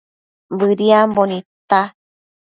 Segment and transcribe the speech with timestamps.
[0.57, 1.79] Bëdiambo nidta